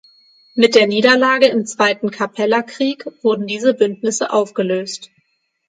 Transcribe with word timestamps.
Mit 0.55 0.73
der 0.73 0.87
Niederlage 0.87 1.45
im 1.45 1.67
zweiten 1.67 2.09
Kappelerkrieg 2.09 3.05
wurden 3.21 3.45
diese 3.45 3.75
Bündnisse 3.75 4.33
aufgelöst. 4.33 5.11